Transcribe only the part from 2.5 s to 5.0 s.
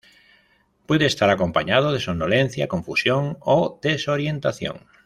confusión o desorientación.